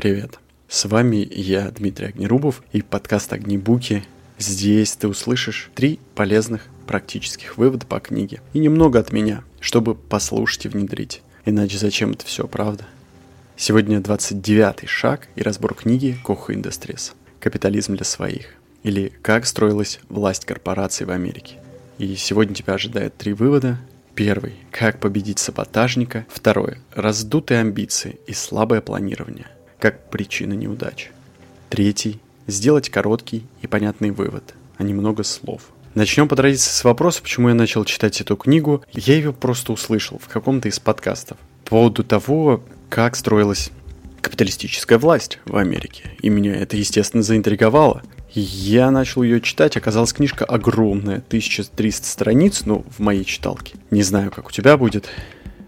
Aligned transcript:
Привет. 0.00 0.38
С 0.66 0.86
вами 0.86 1.28
я, 1.30 1.70
Дмитрий 1.70 2.06
Огнерубов, 2.06 2.62
и 2.72 2.80
подкаст 2.80 3.34
«Огнебуки». 3.34 4.02
Здесь 4.38 4.96
ты 4.96 5.08
услышишь 5.08 5.70
три 5.74 6.00
полезных 6.14 6.62
практических 6.86 7.58
вывода 7.58 7.84
по 7.84 8.00
книге. 8.00 8.40
И 8.54 8.60
немного 8.60 8.98
от 8.98 9.12
меня, 9.12 9.44
чтобы 9.60 9.94
послушать 9.94 10.64
и 10.64 10.68
внедрить. 10.68 11.20
Иначе 11.44 11.76
зачем 11.76 12.12
это 12.12 12.24
все, 12.24 12.48
правда? 12.48 12.86
Сегодня 13.58 13.98
29-й 13.98 14.86
шаг 14.86 15.28
и 15.36 15.42
разбор 15.42 15.74
книги 15.74 16.16
Коха 16.24 16.54
Industries 16.54 17.12
«Капитализм 17.38 17.94
для 17.94 18.06
своих» 18.06 18.54
или 18.82 19.12
«Как 19.20 19.44
строилась 19.44 20.00
власть 20.08 20.46
корпораций 20.46 21.04
в 21.04 21.10
Америке». 21.10 21.56
И 21.98 22.16
сегодня 22.16 22.54
тебя 22.54 22.72
ожидает 22.72 23.18
три 23.18 23.34
вывода. 23.34 23.78
Первый– 24.14 24.54
как 24.70 24.98
победить 24.98 25.40
саботажника. 25.40 26.24
Второе– 26.30 26.78
раздутые 26.94 27.60
амбиции 27.60 28.18
и 28.26 28.32
слабое 28.32 28.80
планирование– 28.80 29.46
как 29.80 30.10
причина 30.10 30.52
неудач. 30.52 31.10
Третий– 31.70 32.20
сделать 32.46 32.90
короткий 32.90 33.44
и 33.62 33.66
понятный 33.66 34.10
вывод, 34.10 34.54
а 34.76 34.82
не 34.82 34.92
много 34.92 35.24
слов. 35.24 35.62
Начнем 35.94 36.28
по 36.28 36.36
традиции 36.36 36.70
с 36.70 36.84
вопроса, 36.84 37.22
почему 37.22 37.48
я 37.48 37.54
начал 37.54 37.84
читать 37.84 38.20
эту 38.20 38.36
книгу. 38.36 38.84
Я 38.92 39.14
ее 39.14 39.32
просто 39.32 39.72
услышал 39.72 40.18
в 40.18 40.28
каком-то 40.28 40.68
из 40.68 40.78
подкастов 40.78 41.38
по 41.64 41.70
поводу 41.70 42.04
того, 42.04 42.62
как 42.88 43.16
строилась 43.16 43.70
капиталистическая 44.20 44.98
власть 44.98 45.38
в 45.46 45.56
Америке. 45.56 46.10
И 46.20 46.28
меня 46.28 46.54
это, 46.54 46.76
естественно, 46.76 47.22
заинтриговало. 47.22 48.02
Я 48.32 48.92
начал 48.92 49.22
ее 49.22 49.40
читать, 49.40 49.76
оказалась 49.76 50.12
книжка 50.12 50.44
огромная, 50.44 51.16
1300 51.16 52.06
страниц, 52.06 52.62
ну, 52.64 52.84
в 52.96 53.00
моей 53.00 53.24
читалке. 53.24 53.74
Не 53.90 54.04
знаю, 54.04 54.30
как 54.30 54.48
у 54.48 54.52
тебя 54.52 54.76
будет. 54.76 55.08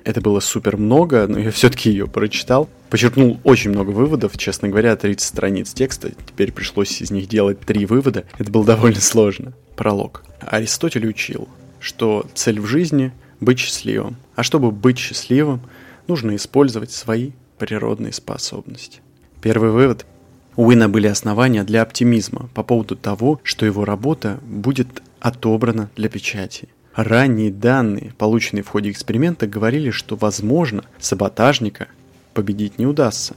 Это 0.05 0.21
было 0.21 0.41
супер 0.41 0.77
много, 0.77 1.27
но 1.29 1.39
я 1.39 1.51
все-таки 1.51 1.91
ее 1.91 2.07
прочитал. 2.07 2.69
Почерпнул 2.91 3.39
очень 3.45 3.71
много 3.71 3.91
выводов, 3.91 4.37
честно 4.37 4.69
говоря, 4.69 4.97
30 4.97 5.27
страниц 5.27 5.73
текста. 5.73 6.11
Теперь 6.27 6.53
пришлось 6.53 7.01
из 7.01 7.11
них 7.11 7.29
делать 7.29 7.61
три 7.61 7.87
вывода. 7.87 8.25
Это 8.39 8.51
было 8.51 8.65
довольно 8.65 9.01
сложно. 9.01 9.53
Пролог. 9.77 10.25
Аристотель 10.41 11.07
учил, 11.07 11.49
что 11.81 12.27
цель 12.35 12.61
в 12.61 12.67
жизни– 12.67 13.13
быть 13.41 13.59
счастливым. 13.59 14.17
А 14.37 14.43
чтобы 14.43 14.71
быть 14.71 14.99
счастливым, 14.99 15.61
нужно 16.07 16.37
использовать 16.37 16.93
свои 16.93 17.33
природные 17.59 18.13
способности. 18.13 19.01
Первый 19.41 19.71
вывод. 19.71 20.07
У 20.55 20.67
Уина 20.67 20.89
были 20.89 21.07
основания 21.07 21.65
для 21.65 21.83
оптимизма 21.83 22.51
по 22.55 22.63
поводу 22.63 22.95
того, 22.95 23.41
что 23.43 23.67
его 23.67 23.85
работа 23.85 24.39
будет 24.43 25.03
отобрана 25.21 25.91
для 25.97 26.09
печати– 26.09 26.69
Ранние 26.95 27.51
данные, 27.51 28.13
полученные 28.19 28.63
в 28.63 28.69
ходе 28.69 28.91
эксперимента, 28.91 29.47
говорили, 29.47 29.91
что, 29.91 30.17
возможно, 30.17 30.85
саботажника 30.99 31.89
победить 32.35 32.79
не 32.79 32.87
удастся. 32.87 33.35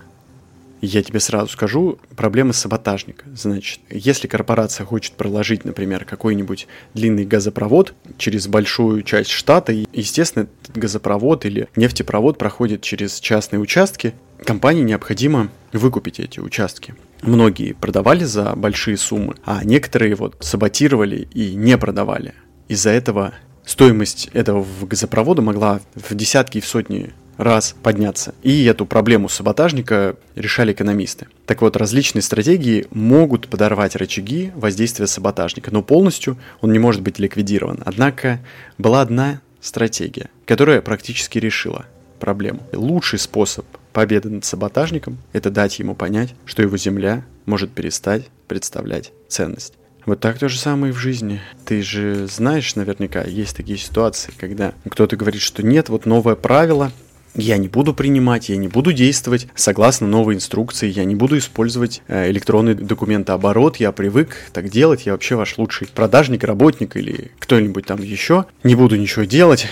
Я 0.82 1.02
тебе 1.02 1.20
сразу 1.20 1.48
скажу, 1.52 1.98
проблемы 2.16 2.54
саботажника. 2.54 3.26
Значит, 3.34 3.80
если 3.90 4.28
корпорация 4.28 4.86
хочет 4.86 5.14
проложить, 5.14 5.66
например, 5.66 6.06
какой-нибудь 6.06 6.68
длинный 6.94 7.26
газопровод 7.26 7.94
через 8.18 8.48
большую 8.48 9.02
часть 9.04 9.32
штата, 9.32 9.72
естественно, 9.72 10.48
этот 10.64 10.78
газопровод 10.78 11.46
или 11.46 11.70
нефтепровод 11.76 12.38
проходит 12.38 12.82
через 12.82 13.20
частные 13.20 13.60
участки, 13.60 14.14
компании 14.44 14.84
необходимо 14.84 15.50
выкупить 15.72 16.20
эти 16.20 16.40
участки. 16.40 16.94
Многие 17.22 17.74
продавали 17.74 18.26
за 18.26 18.54
большие 18.56 18.98
суммы, 18.98 19.36
а 19.46 19.64
некоторые 19.64 20.14
вот 20.16 20.36
саботировали 20.42 21.28
и 21.34 21.56
не 21.56 21.78
продавали. 21.78 22.34
Из-за 22.68 22.90
этого 22.90 23.34
стоимость 23.66 24.30
этого 24.34 24.66
газопровода 24.82 25.42
могла 25.42 25.82
в 25.96 26.16
десятки 26.16 26.60
и 26.60 26.62
в 26.62 26.68
сотни 26.68 27.14
раз 27.38 27.76
подняться. 27.84 28.34
И 28.44 28.64
эту 28.66 28.86
проблему 28.86 29.30
саботажника 29.30 30.16
решали 30.36 30.72
экономисты. 30.72 31.28
Так 31.46 31.62
вот, 31.62 31.76
различные 31.76 32.22
стратегии 32.22 32.88
могут 32.92 33.48
подорвать 33.48 33.96
рычаги 33.96 34.52
воздействия 34.56 35.08
саботажника, 35.08 35.72
но 35.72 35.84
полностью 35.84 36.38
он 36.62 36.72
не 36.72 36.80
может 36.80 37.02
быть 37.02 37.20
ликвидирован. 37.20 37.82
Однако 37.86 38.40
была 38.78 39.02
одна 39.02 39.42
стратегия, 39.62 40.30
которая 40.46 40.82
практически 40.82 41.38
решила 41.38 41.86
проблему. 42.20 42.62
Лучший 42.72 43.20
способ 43.20 43.66
победы 43.92 44.30
над 44.30 44.46
саботажником– 44.46 45.18
это 45.34 45.50
дать 45.50 45.80
ему 45.80 45.96
понять, 45.96 46.34
что 46.46 46.62
его 46.62 46.78
земля 46.78 47.26
может 47.46 47.72
перестать 47.72 48.28
представлять 48.48 49.12
ценность. 49.28 49.74
Вот 50.06 50.20
так 50.20 50.38
то 50.38 50.48
же 50.50 50.60
самое 50.60 50.94
и 50.94 50.96
в 50.96 51.00
жизни. 51.00 51.42
Ты 51.66 51.82
же 51.82 52.28
знаешь 52.28 52.76
наверняка, 52.76 53.24
есть 53.24 53.58
такие 53.58 53.78
ситуации, 53.78 54.32
когда 54.38 54.74
кто-то 54.90 55.18
говорит, 55.18 55.42
что 55.42 55.64
нет, 55.64 55.90
вот 55.90 56.06
новое 56.06 56.36
правило, 56.36 56.92
я 57.34 57.58
не 57.58 57.68
буду 57.68 57.94
принимать, 57.94 58.50
я 58.50 58.58
не 58.58 58.68
буду 58.68 58.94
действовать 58.94 59.48
согласно 59.56 60.08
новой 60.08 60.36
инструкции, 60.36 60.90
я 60.90 61.04
не 61.06 61.16
буду 61.16 61.38
использовать 61.38 62.02
э, 62.08 62.30
электронный 62.30 62.76
документооборот, 62.76 63.78
я 63.78 63.92
привык 63.92 64.38
так 64.54 64.70
делать, 64.70 65.06
я 65.06 65.14
вообще 65.14 65.36
ваш 65.36 65.58
лучший 65.58 65.88
продажник, 65.88 66.44
работник 66.44 66.96
или 66.96 67.32
кто-нибудь 67.40 67.88
там 67.88 68.02
еще, 68.02 68.46
не 68.64 68.76
буду 68.76 68.96
ничего 68.96 69.26
делать. 69.26 69.68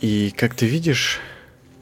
И 0.00 0.32
как 0.36 0.54
ты 0.54 0.66
видишь, 0.66 1.18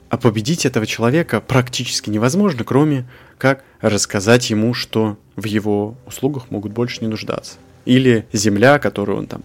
а 0.09 0.17
победить 0.17 0.65
этого 0.65 0.87
человека 0.87 1.41
практически 1.41 2.09
невозможно, 2.09 2.65
кроме 2.65 3.07
как 3.37 3.63
рассказать 3.81 4.49
ему, 4.51 4.73
что 4.73 5.19
в 5.37 5.45
его 5.45 5.97
услугах 6.07 6.51
могут 6.51 6.73
больше 6.73 6.99
не 7.03 7.09
нуждаться. 7.09 7.59
Или 7.85 8.27
земля, 8.33 8.79
которую 8.79 9.19
он 9.19 9.27
там 9.27 9.43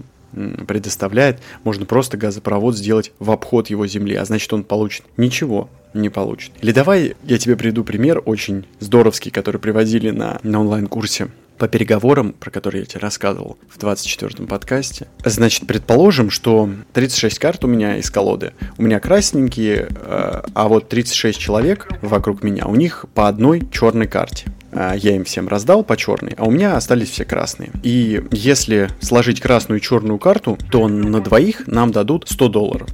предоставляет, 0.67 1.39
можно 1.63 1.85
просто 1.85 2.17
газопровод 2.17 2.77
сделать 2.77 3.11
в 3.19 3.31
обход 3.31 3.69
его 3.69 3.87
земли, 3.87 4.15
а 4.15 4.25
значит 4.25 4.53
он 4.53 4.63
получит 4.63 5.03
ничего 5.17 5.69
не 5.93 6.09
получит. 6.09 6.51
Или 6.61 6.71
давай 6.71 7.15
я 7.23 7.37
тебе 7.39 7.55
приведу 7.55 7.83
пример 7.83 8.21
очень 8.25 8.65
здоровский, 8.79 9.31
который 9.31 9.59
приводили 9.59 10.11
на, 10.11 10.39
на 10.43 10.61
онлайн-курсе 10.61 11.29
по 11.57 11.67
переговорам, 11.67 12.33
про 12.33 12.51
которые 12.51 12.81
я 12.81 12.85
тебе 12.85 13.01
рассказывал 13.01 13.57
в 13.69 13.77
24-м 13.77 14.47
подкасте. 14.47 15.07
Значит, 15.25 15.67
предположим, 15.67 16.29
что 16.29 16.69
36 16.93 17.37
карт 17.37 17.65
у 17.65 17.67
меня 17.67 17.97
из 17.97 18.09
колоды. 18.09 18.53
У 18.77 18.83
меня 18.83 18.99
красненькие, 18.99 19.89
э, 19.89 20.41
а 20.53 20.67
вот 20.69 20.87
36 20.87 21.37
человек 21.37 21.89
вокруг 22.01 22.43
меня, 22.43 22.65
у 22.65 22.75
них 22.75 23.05
по 23.13 23.27
одной 23.27 23.67
черной 23.71 24.07
карте. 24.07 24.45
А, 24.71 24.93
я 24.93 25.15
им 25.15 25.23
всем 25.23 25.47
раздал 25.47 25.83
по 25.83 25.97
черной, 25.97 26.33
а 26.37 26.45
у 26.45 26.51
меня 26.51 26.75
остались 26.75 27.09
все 27.09 27.25
красные. 27.25 27.71
И 27.83 28.21
если 28.31 28.89
сложить 28.99 29.39
красную 29.39 29.79
и 29.79 29.83
черную 29.83 30.19
карту, 30.19 30.57
то 30.71 30.87
на 30.87 31.21
двоих 31.21 31.67
нам 31.67 31.91
дадут 31.91 32.25
100 32.29 32.47
долларов. 32.49 32.89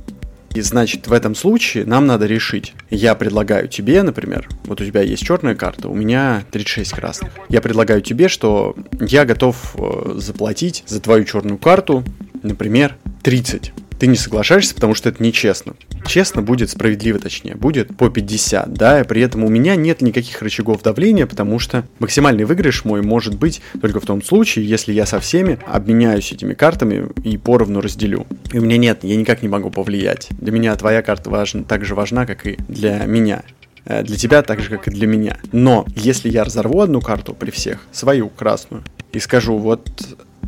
И 0.53 0.61
значит, 0.61 1.07
в 1.07 1.13
этом 1.13 1.35
случае 1.35 1.85
нам 1.85 2.07
надо 2.07 2.27
решить. 2.27 2.73
Я 2.89 3.15
предлагаю 3.15 3.67
тебе, 3.67 4.01
например, 4.03 4.47
вот 4.63 4.79
у 4.79 4.85
тебя 4.85 5.01
есть 5.01 5.25
черная 5.25 5.53
карта, 5.53 5.89
у 5.89 5.93
меня 5.93 6.45
36 6.51 6.91
красных. 6.93 7.33
Я 7.49 7.61
предлагаю 7.61 8.01
тебе, 8.01 8.29
что 8.29 8.73
я 9.01 9.25
готов 9.25 9.75
э, 9.75 10.13
заплатить 10.15 10.83
за 10.87 11.01
твою 11.01 11.25
черную 11.25 11.57
карту, 11.57 12.05
например, 12.41 12.95
30 13.23 13.73
ты 13.99 14.07
не 14.07 14.15
соглашаешься, 14.17 14.75
потому 14.75 14.93
что 14.93 15.09
это 15.09 15.23
нечестно. 15.23 15.73
Честно 16.07 16.41
будет, 16.41 16.69
справедливо 16.69 17.19
точнее, 17.19 17.55
будет 17.55 17.95
по 17.97 18.09
50, 18.09 18.73
да, 18.73 19.01
и 19.01 19.03
при 19.03 19.21
этом 19.21 19.43
у 19.43 19.49
меня 19.49 19.75
нет 19.75 20.01
никаких 20.01 20.41
рычагов 20.41 20.81
давления, 20.83 21.25
потому 21.25 21.59
что 21.59 21.85
максимальный 21.99 22.45
выигрыш 22.45 22.85
мой 22.85 23.01
может 23.01 23.37
быть 23.37 23.61
только 23.81 23.99
в 23.99 24.05
том 24.05 24.21
случае, 24.21 24.67
если 24.67 24.93
я 24.93 25.05
со 25.05 25.19
всеми 25.19 25.59
обменяюсь 25.65 26.31
этими 26.31 26.53
картами 26.53 27.07
и 27.23 27.37
поровну 27.37 27.81
разделю. 27.81 28.27
И 28.53 28.59
у 28.59 28.61
меня 28.61 28.77
нет, 28.77 28.99
я 29.03 29.15
никак 29.15 29.41
не 29.41 29.49
могу 29.49 29.71
повлиять. 29.71 30.27
Для 30.31 30.51
меня 30.51 30.75
твоя 30.75 31.01
карта 31.01 31.29
важна, 31.29 31.63
так 31.63 31.85
же 31.85 31.95
важна, 31.95 32.25
как 32.25 32.45
и 32.45 32.57
для 32.67 32.99
меня 33.05 33.43
э, 33.85 34.03
для 34.03 34.15
тебя 34.17 34.41
так 34.43 34.61
же, 34.61 34.69
как 34.69 34.87
и 34.87 34.91
для 34.91 35.07
меня. 35.07 35.37
Но 35.51 35.85
если 35.95 36.29
я 36.29 36.43
разорву 36.43 36.81
одну 36.81 37.01
карту 37.01 37.33
при 37.33 37.51
всех, 37.51 37.79
свою 37.91 38.29
красную, 38.29 38.83
и 39.11 39.19
скажу, 39.19 39.57
вот, 39.57 39.89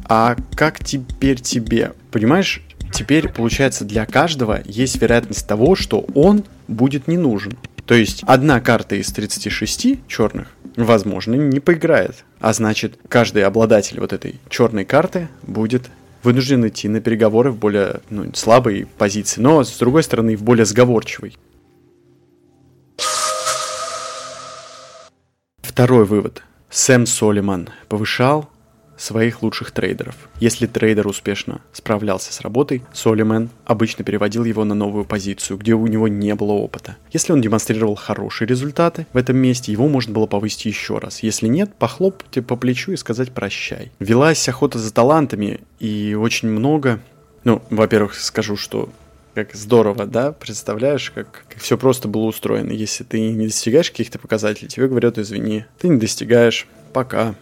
а 0.06 0.36
как 0.56 0.84
теперь 0.84 1.40
тебе? 1.40 1.94
Понимаешь, 2.12 2.62
теперь, 2.92 3.30
получается, 3.30 3.86
для 3.86 4.06
каждого 4.06 4.62
есть 4.66 5.02
вероятность 5.02 5.48
того, 5.48 5.76
что 5.76 6.06
он 6.14 6.44
будет 6.68 7.08
не 7.08 7.18
нужен. 7.18 7.54
То 7.86 7.96
есть 7.96 8.24
одна 8.28 8.60
карта 8.60 8.96
из 8.96 9.08
36 9.08 10.08
черных, 10.08 10.50
возможно, 10.76 11.36
не 11.36 11.60
поиграет. 11.60 12.26
А 12.40 12.52
значит, 12.52 13.00
каждый 13.08 13.44
обладатель 13.44 14.00
вот 14.00 14.12
этой 14.12 14.40
черной 14.50 14.84
карты 14.84 15.30
будет 15.44 15.90
вынужден 16.22 16.68
идти 16.68 16.90
на 16.90 17.00
переговоры 17.00 17.52
в 17.52 17.58
более 17.58 18.02
ну, 18.10 18.32
слабой 18.34 18.88
позиции, 18.98 19.40
но, 19.40 19.64
с 19.64 19.78
другой 19.78 20.04
стороны, 20.04 20.36
в 20.36 20.44
более 20.44 20.66
сговорчивой. 20.66 21.38
Второй 25.62 26.06
вывод. 26.06 26.44
Сэм 26.70 27.06
Солиман 27.06 27.70
повышал 27.88 28.50
своих 28.98 29.42
лучших 29.42 29.72
трейдеров. 29.72 30.16
Если 30.40 30.66
трейдер 30.66 31.08
успешно 31.08 31.62
справлялся 31.72 32.34
с 32.34 32.42
работой, 32.42 32.84
Солимен 32.94 33.50
обычно 33.66 34.04
переводил 34.04 34.44
его 34.44 34.64
на 34.66 34.76
новую 34.76 35.06
позицию, 35.06 35.58
где 35.58 35.74
у 35.74 35.88
него 35.88 36.08
не 36.08 36.36
было 36.36 36.54
опыта. 36.54 36.98
Если 37.14 37.32
он 37.32 37.42
демонстрировал 37.42 37.96
хорошие 37.96 38.48
результаты 38.48 39.08
в 39.14 39.18
этом 39.18 39.38
месте, 39.38 39.72
его 39.72 39.88
можно 39.88 40.14
было 40.14 40.26
повысить 40.26 40.66
еще 40.66 40.98
раз. 40.98 41.24
Если 41.24 41.48
нет, 41.48 41.74
похлопать 41.76 42.46
по 42.46 42.56
плечу 42.56 42.92
и 42.92 42.98
сказать 42.98 43.32
прощай. 43.32 43.92
Велась 44.00 44.48
охота 44.50 44.80
за 44.80 44.94
талантами, 44.94 45.62
и 45.80 46.16
очень 46.20 46.50
много... 46.50 47.00
Ну, 47.44 47.62
во-первых, 47.70 48.16
скажу, 48.16 48.58
что 48.58 48.90
как 49.38 49.54
здорово, 49.54 50.08
да? 50.08 50.32
Представляешь, 50.32 51.12
как, 51.12 51.46
как 51.48 51.62
все 51.62 51.78
просто 51.78 52.08
было 52.08 52.24
устроено. 52.24 52.72
Если 52.72 53.04
ты 53.04 53.20
не 53.20 53.46
достигаешь 53.46 53.92
каких-то 53.92 54.18
показателей, 54.18 54.68
тебе 54.68 54.88
говорят, 54.88 55.20
извини, 55.20 55.66
ты 55.78 55.90
не 55.90 56.00
достигаешь, 56.00 56.68
пока. 56.92 57.36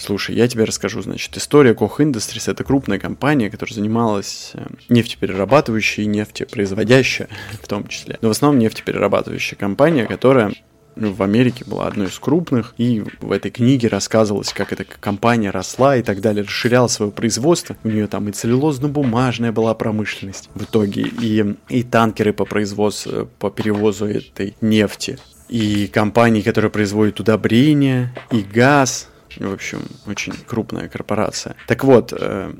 Слушай, 0.00 0.34
я 0.34 0.48
тебе 0.48 0.64
расскажу, 0.64 1.02
значит, 1.02 1.36
история 1.36 1.74
Koch 1.74 1.98
Industries— 1.98 2.44
это 2.50 2.64
крупная 2.64 2.98
компания, 2.98 3.50
которая 3.50 3.74
занималась 3.74 4.52
э, 4.54 4.66
нефтеперерабатывающей 4.88 6.04
и 6.04 6.06
нефтепроизводящая 6.06 7.28
в 7.62 7.68
том 7.68 7.86
числе. 7.86 8.18
Но 8.22 8.28
в 8.28 8.30
основном 8.30 8.58
нефтеперерабатывающая 8.60 9.58
компания, 9.58 10.06
которая 10.06 10.54
ну, 10.96 11.12
в 11.12 11.22
Америке 11.22 11.64
была 11.66 11.86
одной 11.86 12.06
из 12.06 12.18
крупных, 12.18 12.74
и 12.78 13.04
в 13.20 13.30
этой 13.30 13.50
книге 13.50 13.88
рассказывалось, 13.88 14.54
как 14.54 14.72
эта 14.72 14.84
компания 14.84 15.50
росла 15.50 15.96
и 15.96 16.02
так 16.02 16.22
далее, 16.22 16.44
расширяла 16.44 16.88
свое 16.88 17.12
производство. 17.12 17.76
У 17.84 17.88
нее 17.88 18.06
там 18.06 18.26
и 18.30 18.32
целлюлозно-бумажная 18.32 19.52
была 19.52 19.74
промышленность 19.74 20.48
в 20.54 20.64
итоге, 20.64 21.02
и, 21.02 21.56
и 21.68 21.82
танкеры 21.82 22.32
по 22.32 22.46
производству, 22.46 23.28
по 23.38 23.50
перевозу 23.50 24.06
этой 24.06 24.56
нефти, 24.62 25.18
и 25.50 25.88
компании, 25.88 26.40
которые 26.40 26.70
производят 26.70 27.20
удобрения, 27.20 28.14
и 28.30 28.40
газ, 28.40 29.10
в 29.38 29.52
общем, 29.52 29.82
очень 30.06 30.32
крупная 30.46 30.88
корпорация. 30.88 31.54
Так 31.66 31.84
вот, 31.84 32.12
э, 32.16 32.52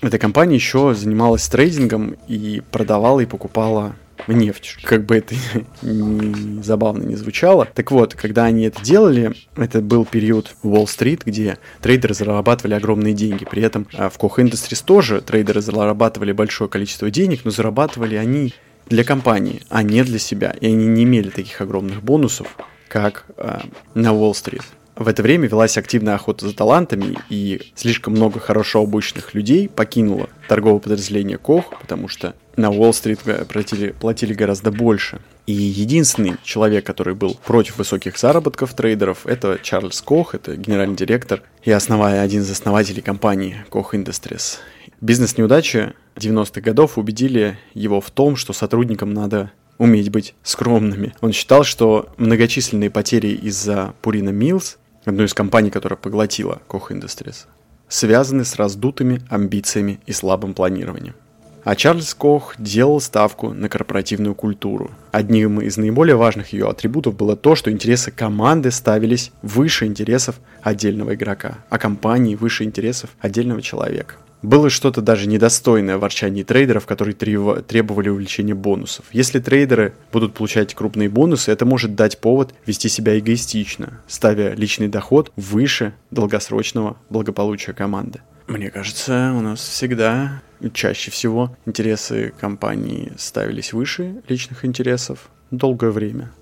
эта 0.00 0.18
компания 0.18 0.54
еще 0.54 0.94
занималась 0.94 1.48
трейдингом 1.48 2.16
и 2.28 2.62
продавала 2.70 3.20
и 3.20 3.26
покупала 3.26 3.94
нефть. 4.28 4.76
Как 4.82 5.04
бы 5.04 5.16
это 5.16 5.34
не 5.82 6.62
забавно 6.62 7.04
не 7.04 7.16
звучало. 7.16 7.66
Так 7.74 7.90
вот, 7.90 8.14
когда 8.14 8.44
они 8.44 8.64
это 8.64 8.82
делали, 8.82 9.34
это 9.56 9.80
был 9.80 10.04
период 10.04 10.54
Уолл-стрит, 10.62 11.24
где 11.24 11.58
трейдеры 11.80 12.14
зарабатывали 12.14 12.74
огромные 12.74 13.14
деньги. 13.14 13.44
При 13.44 13.62
этом 13.62 13.86
а, 13.94 14.10
в 14.10 14.18
Koch 14.18 14.36
Industries 14.36 14.82
тоже 14.84 15.20
трейдеры 15.20 15.60
зарабатывали 15.60 16.32
большое 16.32 16.68
количество 16.68 17.10
денег, 17.10 17.44
но 17.44 17.50
зарабатывали 17.50 18.16
они 18.16 18.54
для 18.88 19.04
компании, 19.04 19.62
а 19.68 19.82
не 19.82 20.02
для 20.02 20.18
себя. 20.18 20.54
И 20.60 20.66
они 20.66 20.86
не 20.86 21.04
имели 21.04 21.30
таких 21.30 21.60
огромных 21.60 22.02
бонусов, 22.02 22.56
как 22.88 23.24
э, 23.36 23.60
на 23.94 24.12
Уолл-стрит. 24.12 24.62
В 24.96 25.08
это 25.08 25.22
время 25.22 25.48
велась 25.48 25.78
активная 25.78 26.14
охота 26.14 26.46
за 26.46 26.54
талантами, 26.54 27.16
и 27.30 27.72
слишком 27.74 28.12
много 28.12 28.38
хорошо 28.38 28.82
обученных 28.82 29.34
людей 29.34 29.68
покинуло 29.68 30.28
торговое 30.48 30.80
подразделение 30.80 31.38
Кох, 31.38 31.80
потому 31.80 32.08
что 32.08 32.34
на 32.56 32.70
Уолл-стрит 32.70 33.20
платили, 33.48 33.92
платили 33.92 34.34
гораздо 34.34 34.70
больше. 34.70 35.20
И 35.46 35.52
единственный 35.52 36.36
человек, 36.42 36.84
который 36.84 37.14
был 37.14 37.34
против 37.46 37.78
высоких 37.78 38.18
заработков 38.18 38.74
трейдеров, 38.74 39.26
это 39.26 39.58
Чарльз 39.62 40.02
Кох, 40.02 40.34
это 40.34 40.56
генеральный 40.56 40.96
директор 40.96 41.42
и 41.64 41.70
основая, 41.70 42.20
один 42.20 42.42
из 42.42 42.50
основателей 42.50 43.00
компании 43.00 43.64
Koch 43.70 43.92
Industries. 43.92 44.58
Бизнес-неудачи 45.00 45.94
90-х 46.16 46.60
годов 46.60 46.98
убедили 46.98 47.58
его 47.72 48.02
в 48.02 48.10
том, 48.10 48.36
что 48.36 48.52
сотрудникам 48.52 49.14
надо 49.14 49.50
уметь 49.78 50.10
быть 50.10 50.34
скромными. 50.42 51.14
Он 51.22 51.32
считал, 51.32 51.64
что 51.64 52.10
многочисленные 52.18 52.90
потери 52.90 53.28
из-за 53.28 53.94
Пурина 54.02 54.28
Милс 54.28 54.76
одной 55.04 55.26
из 55.26 55.34
компаний, 55.34 55.70
которая 55.70 55.96
поглотила 55.96 56.60
Koch 56.68 56.90
Industries, 56.90 57.46
связаны 57.88 58.44
с 58.44 58.56
раздутыми 58.56 59.22
амбициями 59.28 60.00
и 60.06 60.12
слабым 60.12 60.54
планированием. 60.54 61.14
А 61.62 61.76
Чарльз 61.76 62.14
Кох 62.14 62.54
делал 62.58 63.00
ставку 63.00 63.52
на 63.52 63.68
корпоративную 63.68 64.34
культуру. 64.34 64.90
Одним 65.12 65.60
из 65.60 65.76
наиболее 65.76 66.16
важных 66.16 66.52
ее 66.52 66.68
атрибутов 66.68 67.16
было 67.16 67.36
то, 67.36 67.54
что 67.54 67.70
интересы 67.70 68.10
команды 68.10 68.70
ставились 68.70 69.30
выше 69.42 69.86
интересов 69.86 70.36
отдельного 70.62 71.14
игрока, 71.14 71.58
а 71.68 71.78
компании 71.78 72.34
выше 72.34 72.64
интересов 72.64 73.10
отдельного 73.20 73.60
человека. 73.60 74.14
Было 74.42 74.70
что-то 74.70 75.02
даже 75.02 75.28
недостойное 75.28 75.98
в 75.98 76.00
ворчании 76.00 76.44
трейдеров, 76.44 76.86
которые 76.86 77.14
требовали 77.14 78.08
увеличения 78.08 78.54
бонусов. 78.54 79.04
Если 79.12 79.38
трейдеры 79.38 79.92
будут 80.12 80.32
получать 80.32 80.74
крупные 80.74 81.10
бонусы, 81.10 81.52
это 81.52 81.66
может 81.66 81.94
дать 81.94 82.18
повод 82.18 82.54
вести 82.64 82.88
себя 82.88 83.18
эгоистично, 83.18 84.00
ставя 84.08 84.54
личный 84.54 84.88
доход 84.88 85.30
выше 85.36 85.92
долгосрочного 86.10 86.96
благополучия 87.10 87.74
команды. 87.74 88.20
Мне 88.50 88.68
кажется, 88.72 89.32
у 89.36 89.40
нас 89.42 89.60
всегда, 89.60 90.42
чаще 90.74 91.12
всего, 91.12 91.56
интересы 91.66 92.34
компании 92.40 93.12
ставились 93.16 93.72
выше 93.72 94.22
личных 94.26 94.64
интересов 94.64 95.30
долгое 95.52 95.92
время. 95.92 96.32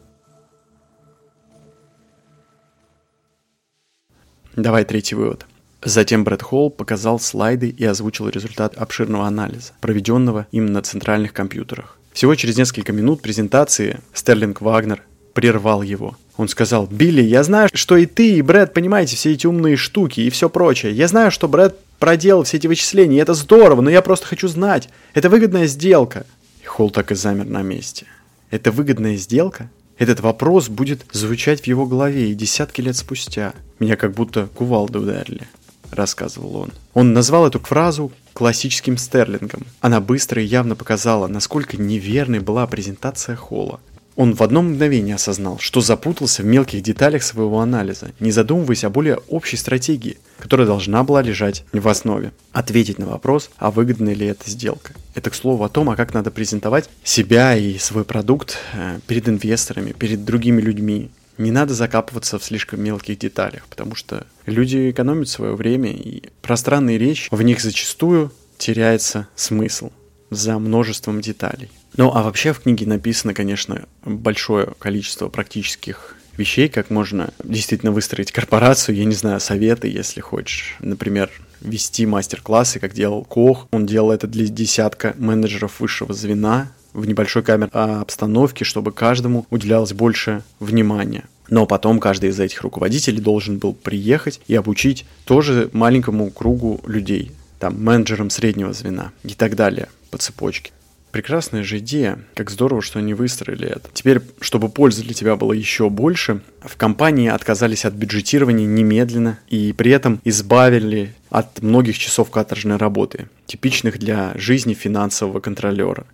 Давай 4.56 4.86
третий 4.86 5.16
вывод– 5.16 5.44
Затем 5.84 6.24
Брэд 6.24 6.42
Холл 6.42 6.70
показал 6.70 7.20
слайды 7.20 7.68
и 7.68 7.84
озвучил 7.84 8.28
результат 8.28 8.76
обширного 8.76 9.26
анализа, 9.26 9.72
проведенного 9.80 10.48
им 10.50 10.66
на 10.66 10.82
центральных 10.82 11.32
компьютерах. 11.32 11.98
Всего 12.12 12.34
через 12.34 12.56
несколько 12.56 12.92
минут 12.92 13.22
презентации 13.22 14.00
Стерлинг 14.12 14.60
Вагнер 14.60 15.02
прервал 15.34 15.82
его. 15.82 16.16
Он 16.38 16.46
сказал, 16.46 16.86
«Билли, 16.86 17.20
я 17.20 17.42
знаю, 17.42 17.68
что 17.74 17.96
и 17.96 18.06
ты, 18.06 18.34
и 18.34 18.42
Брэд 18.42 18.72
понимаете 18.72 19.16
все 19.16 19.32
эти 19.32 19.48
умные 19.48 19.76
штуки 19.76 20.20
и 20.20 20.30
все 20.30 20.48
прочее. 20.48 20.92
Я 20.92 21.08
знаю, 21.08 21.32
что 21.32 21.48
Брэд 21.48 21.76
проделал 21.98 22.44
все 22.44 22.58
эти 22.58 22.68
вычисления, 22.68 23.16
и 23.16 23.20
это 23.20 23.34
здорово, 23.34 23.80
но 23.80 23.90
я 23.90 24.02
просто 24.02 24.26
хочу 24.26 24.46
знать. 24.46 24.88
Это 25.14 25.28
выгодная 25.28 25.66
сделка». 25.66 26.24
И 26.62 26.64
Холл 26.64 26.90
так 26.90 27.10
и 27.10 27.16
замер 27.16 27.46
на 27.46 27.62
месте. 27.62 28.06
«Это 28.50 28.70
выгодная 28.70 29.16
сделка?» 29.16 29.68
Этот 29.98 30.20
вопрос 30.20 30.68
будет 30.68 31.04
звучать 31.10 31.62
в 31.62 31.66
его 31.66 31.84
голове 31.84 32.30
и 32.30 32.34
десятки 32.34 32.80
лет 32.80 32.96
спустя. 32.96 33.52
Меня 33.80 33.96
как 33.96 34.12
будто 34.12 34.46
кувалды 34.54 35.00
ударили.— 35.00 35.48
рассказывал 35.90 36.56
он. 36.56 36.72
Он 36.94 37.12
назвал 37.12 37.46
эту 37.46 37.60
фразу 37.60 38.12
классическим 38.34 38.98
стерлингом. 38.98 39.62
Она 39.80 40.00
быстро 40.00 40.42
и 40.42 40.46
явно 40.46 40.76
показала, 40.76 41.26
насколько 41.26 41.76
неверной 41.76 42.40
была 42.40 42.66
презентация 42.66 43.36
Холла. 43.36 43.80
Он 44.18 44.34
в 44.34 44.42
одно 44.42 44.62
мгновение 44.62 45.14
осознал, 45.14 45.60
что 45.60 45.80
запутался 45.80 46.42
в 46.42 46.44
мелких 46.44 46.82
деталях 46.82 47.22
своего 47.22 47.60
анализа, 47.60 48.10
не 48.18 48.32
задумываясь 48.32 48.82
о 48.82 48.90
более 48.90 49.18
общей 49.28 49.56
стратегии, 49.56 50.18
которая 50.40 50.66
должна 50.66 51.04
была 51.04 51.22
лежать 51.22 51.64
в 51.72 51.86
основе. 51.86 52.32
Ответить 52.50 52.98
на 52.98 53.06
вопрос, 53.06 53.48
а 53.58 53.70
выгодна 53.70 54.12
ли 54.12 54.26
эта 54.26 54.50
сделка. 54.50 54.92
Это, 55.14 55.30
к 55.30 55.36
слову, 55.36 55.62
о 55.62 55.68
том, 55.68 55.88
а 55.88 55.94
как 55.94 56.14
надо 56.14 56.32
презентовать 56.32 56.90
себя 57.04 57.56
и 57.56 57.78
свой 57.78 58.04
продукт 58.04 58.58
э, 58.72 58.98
перед 59.06 59.28
инвесторами, 59.28 59.92
перед 59.92 60.24
другими 60.24 60.60
людьми, 60.60 61.12
не 61.38 61.52
надо 61.52 61.74
закапываться 61.74 62.40
в 62.40 62.44
слишком 62.44 62.82
мелких 62.82 63.20
деталях, 63.20 63.68
потому 63.70 63.94
что 63.94 64.26
люди 64.46 64.90
экономят 64.90 65.28
свое 65.28 65.54
время, 65.54 65.92
и 65.92 66.24
пространная 66.42 66.96
речь, 66.96 67.28
в 67.30 67.40
них 67.42 67.60
зачастую 67.60 68.32
теряется 68.58 69.28
смысл 69.36 69.92
за 70.30 70.58
множеством 70.58 71.20
деталей. 71.20 71.70
Ну 71.96 72.12
а 72.14 72.22
вообще 72.22 72.52
в 72.52 72.60
книге 72.60 72.86
написано, 72.86 73.34
конечно, 73.34 73.86
большое 74.04 74.74
количество 74.78 75.28
практических 75.28 76.16
вещей, 76.36 76.68
как 76.68 76.90
можно 76.90 77.30
действительно 77.42 77.92
выстроить 77.92 78.32
корпорацию, 78.32 78.94
я 78.96 79.04
не 79.04 79.14
знаю, 79.14 79.40
советы, 79.40 79.88
если 79.88 80.20
хочешь. 80.20 80.76
Например, 80.80 81.30
вести 81.60 82.06
мастер-классы, 82.06 82.78
как 82.78 82.94
делал 82.94 83.24
Кох. 83.24 83.66
Он 83.72 83.86
делал 83.86 84.12
это 84.12 84.26
для 84.26 84.46
десятка 84.46 85.14
менеджеров 85.18 85.80
высшего 85.80 86.14
звена, 86.14 86.70
в 86.94 87.06
небольшой 87.06 87.42
камере 87.42 87.70
обстановке, 87.72 88.64
чтобы 88.64 88.92
каждому 88.92 89.46
уделялось 89.50 89.92
больше 89.92 90.42
внимания. 90.58 91.24
Но 91.48 91.66
потом 91.66 92.00
каждый 92.00 92.30
из 92.30 92.40
этих 92.40 92.62
руководителей 92.62 93.20
должен 93.20 93.58
был 93.58 93.72
приехать 93.72 94.40
и 94.48 94.54
обучить 94.54 95.06
тоже 95.24 95.70
маленькому 95.72 96.30
кругу 96.30 96.80
людей, 96.86 97.32
там, 97.58 97.82
менеджерам 97.82 98.30
среднего 98.30 98.72
звена 98.72 99.12
и 99.22 99.34
так 99.34 99.54
далее 99.54 99.88
по 100.10 100.18
цепочке. 100.18 100.72
Прекрасная 101.10 101.62
же 101.62 101.78
идея. 101.78 102.18
Как 102.34 102.50
здорово, 102.50 102.82
что 102.82 102.98
они 102.98 103.14
выстроили 103.14 103.66
это. 103.66 103.88
Теперь, 103.92 104.20
чтобы 104.40 104.68
пользы 104.68 105.02
для 105.02 105.14
тебя 105.14 105.36
было 105.36 105.52
еще 105.52 105.88
больше, 105.88 106.40
в 106.60 106.76
компании 106.76 107.28
отказались 107.28 107.84
от 107.84 107.94
бюджетирования 107.94 108.66
немедленно 108.66 109.38
и 109.48 109.72
при 109.72 109.90
этом 109.90 110.20
избавили 110.24 111.14
от 111.30 111.62
многих 111.62 111.98
часов 111.98 112.30
каторжной 112.30 112.76
работы, 112.76 113.28
типичных 113.46 113.98
для 113.98 114.32
жизни 114.36 114.74
финансового 114.74 115.40
контролера. 115.40 116.06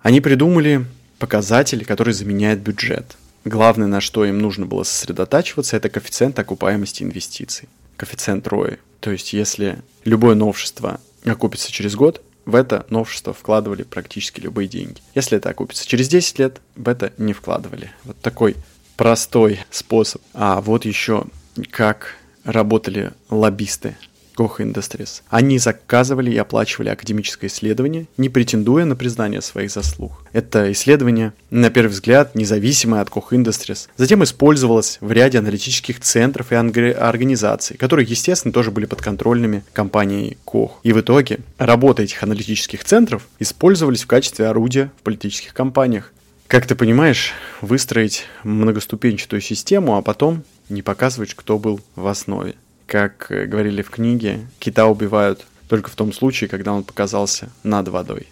Они 0.00 0.20
придумали 0.20 0.84
показатель, 1.18 1.84
который 1.84 2.14
заменяет 2.14 2.60
бюджет. 2.60 3.16
Главное, 3.44 3.86
на 3.86 4.00
что 4.00 4.24
им 4.24 4.38
нужно 4.38 4.66
было 4.66 4.82
сосредотачиваться, 4.82 5.76
это 5.76 5.88
коэффициент 5.88 6.38
окупаемости 6.38 7.02
инвестиций. 7.02 7.68
Коэффициент 7.96 8.46
ROI. 8.46 8.78
То 9.00 9.10
есть, 9.10 9.32
если 9.32 9.78
любое 10.04 10.34
новшество 10.34 11.00
окупится 11.24 11.70
через 11.70 11.94
год, 11.94 12.22
в 12.50 12.54
это 12.54 12.86
новшество 12.90 13.32
вкладывали 13.32 13.82
практически 13.82 14.40
любые 14.40 14.68
деньги. 14.68 15.00
Если 15.14 15.38
это 15.38 15.48
окупится 15.50 15.86
через 15.86 16.08
10 16.08 16.38
лет, 16.38 16.60
в 16.76 16.88
это 16.88 17.12
не 17.16 17.32
вкладывали. 17.32 17.92
Вот 18.04 18.20
такой 18.20 18.56
простой 18.96 19.60
способ. 19.70 20.20
А 20.34 20.60
вот 20.60 20.84
еще 20.84 21.24
как 21.70 22.16
работали 22.44 23.12
лоббисты 23.30 23.96
Koch 24.40 24.60
Industries. 24.60 25.20
Они 25.28 25.58
заказывали 25.58 26.30
и 26.30 26.38
оплачивали 26.38 26.88
академическое 26.88 27.50
исследование, 27.50 28.06
не 28.16 28.30
претендуя 28.30 28.86
на 28.86 28.96
признание 28.96 29.42
своих 29.42 29.70
заслуг. 29.70 30.12
Это 30.32 30.72
исследование, 30.72 31.34
на 31.50 31.68
первый 31.68 31.90
взгляд, 31.90 32.34
независимое 32.34 33.02
от 33.02 33.10
Koch 33.10 33.32
Industries, 33.32 33.88
затем 33.98 34.24
использовалось 34.24 34.96
в 35.02 35.12
ряде 35.12 35.38
аналитических 35.38 36.00
центров 36.00 36.52
и 36.52 36.54
организаций, 36.54 37.76
которые, 37.76 38.06
естественно, 38.08 38.52
тоже 38.52 38.70
были 38.70 38.86
подконтрольными 38.86 39.62
компанией 39.74 40.38
Koch. 40.46 40.70
И 40.84 40.94
в 40.94 41.00
итоге 41.00 41.40
работа 41.58 42.02
этих 42.02 42.22
аналитических 42.22 42.82
центров 42.82 43.28
использовались 43.40 44.04
в 44.04 44.06
качестве 44.06 44.46
орудия 44.46 44.90
в 45.00 45.02
политических 45.02 45.52
кампаниях. 45.52 46.12
Как 46.46 46.66
ты 46.66 46.74
понимаешь, 46.74 47.32
выстроить 47.60 48.24
многоступенчатую 48.42 49.42
систему, 49.42 49.98
а 49.98 50.02
потом 50.02 50.44
не 50.70 50.82
показывать, 50.82 51.34
кто 51.34 51.58
был 51.58 51.80
в 51.94 52.06
основе. 52.06 52.54
Как 52.90 53.28
говорили 53.28 53.82
в 53.82 53.90
книге, 53.90 54.48
кита 54.58 54.86
убивают 54.86 55.46
только 55.68 55.88
в 55.88 55.94
том 55.94 56.12
случае, 56.12 56.50
когда 56.50 56.72
он 56.72 56.82
показался 56.82 57.48
над 57.62 57.86
водой. 57.86 58.26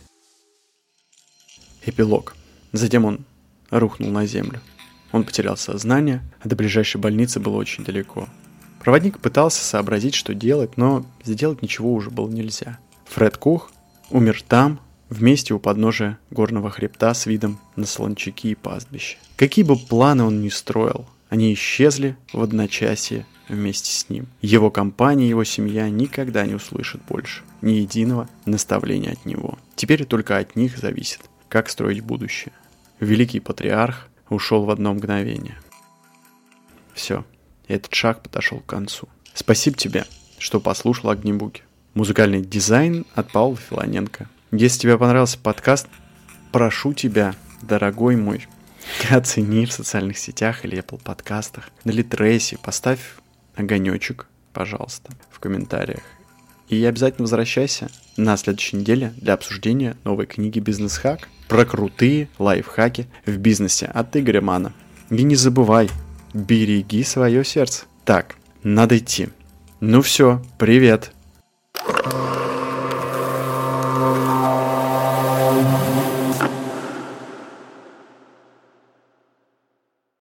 Эпилог. 1.86 2.34
Затем 2.72 3.04
он 3.04 3.24
рухнул 3.70 4.10
на 4.10 4.26
землю. 4.26 4.60
Он 5.12 5.22
потерял 5.22 5.56
сознание, 5.56 6.22
а 6.42 6.48
до 6.48 6.56
ближайшей 6.56 7.00
больницы 7.00 7.38
было 7.38 7.54
очень 7.54 7.84
далеко. 7.84 8.28
Проводник 8.80 9.20
пытался 9.20 9.62
сообразить, 9.62 10.16
что 10.16 10.34
делать, 10.34 10.76
но 10.76 11.06
сделать 11.22 11.62
ничего 11.62 11.94
уже 11.94 12.10
было 12.10 12.28
нельзя. 12.28 12.80
Фред 13.04 13.36
Кух 13.36 13.70
умер 14.10 14.42
там, 14.42 14.80
вместе 15.08 15.54
у 15.54 15.60
подножия 15.60 16.18
горного 16.32 16.68
хребта 16.70 17.14
с 17.14 17.26
видом 17.26 17.60
на 17.76 17.86
солончаки 17.86 18.50
и 18.50 18.54
пастбище. 18.56 19.18
Какие 19.36 19.64
бы 19.64 19.76
планы 19.76 20.24
он 20.24 20.42
ни 20.42 20.48
строил, 20.48 21.06
они 21.28 21.52
исчезли 21.54 22.16
в 22.32 22.42
одночасье 22.42 23.26
вместе 23.48 23.92
с 23.92 24.08
ним. 24.08 24.26
Его 24.40 24.70
компания 24.70 25.28
его 25.28 25.44
семья 25.44 25.88
никогда 25.88 26.44
не 26.46 26.54
услышат 26.54 27.00
больше 27.08 27.42
ни 27.60 27.72
единого 27.72 28.28
наставления 28.44 29.12
от 29.12 29.24
него. 29.24 29.58
Теперь 29.74 30.04
только 30.04 30.38
от 30.38 30.56
них 30.56 30.78
зависит, 30.78 31.22
как 31.48 31.68
строить 31.68 32.00
будущее. 32.00 32.52
Великий 33.00 33.40
патриарх 33.40 34.08
ушел 34.28 34.64
в 34.64 34.70
одно 34.70 34.94
мгновение. 34.94 35.56
Все, 36.94 37.24
этот 37.66 37.94
шаг 37.94 38.22
подошел 38.22 38.60
к 38.60 38.66
концу. 38.66 39.08
Спасибо 39.34 39.76
тебе, 39.76 40.04
что 40.38 40.60
послушал 40.60 41.10
Огнебуки. 41.10 41.62
Музыкальный 41.94 42.42
дизайн 42.42 43.06
от 43.14 43.32
Павла 43.32 43.56
Филоненко– 43.56 44.28
если 44.50 44.80
тебе 44.80 44.96
понравился 44.96 45.38
подкаст, 45.38 45.88
прошу 46.52 46.94
тебя, 46.94 47.34
дорогой 47.60 48.16
мой, 48.16 48.46
оцени 49.10 49.66
в 49.66 49.72
социальных 49.72 50.18
сетях 50.18 50.64
или 50.64 50.78
Apple 50.78 51.02
подкастах, 51.02 51.70
на 51.84 51.90
Литресе, 51.90 52.58
поставь 52.58 53.00
огонечек, 53.56 54.26
пожалуйста, 54.52 55.12
в 55.30 55.40
комментариях. 55.40 56.02
И 56.68 56.84
обязательно 56.84 57.22
возвращайся 57.22 57.88
на 58.16 58.36
следующей 58.36 58.76
неделе 58.76 59.14
для 59.16 59.34
обсуждения 59.34 59.96
новой 60.04 60.26
книги 60.26 60.58
«Бизнес-хак» 60.58 61.28
про 61.48 61.64
крутые 61.64 62.28
лайфхаки 62.38 63.06
в 63.24 63.36
бизнесе 63.38 63.86
от 63.86 64.14
Игоря 64.16 64.42
Мана. 64.42 64.74
И 65.08 65.22
не 65.22 65.34
забывай, 65.34 65.88
береги 66.34 67.02
свое 67.04 67.44
сердце. 67.44 67.86
Так, 68.04 68.36
надо 68.62 68.98
идти. 68.98 69.28
Ну 69.80 70.02
все, 70.02 70.42
привет. 70.58 71.12